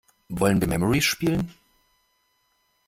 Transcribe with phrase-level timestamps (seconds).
[0.29, 1.53] Wollen wir Memory spielen?